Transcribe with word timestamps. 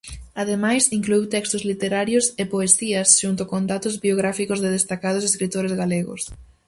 Ademais, 0.41 0.83
incluíu 0.97 1.31
textos 1.35 1.61
literarios 1.71 2.25
e 2.41 2.43
poesías, 2.53 3.09
xunto 3.21 3.43
con 3.51 3.61
datos 3.73 3.93
biográficos 4.05 4.59
de 4.63 4.69
destacados 4.77 5.27
escritores 5.31 5.73
galegos. 5.81 6.21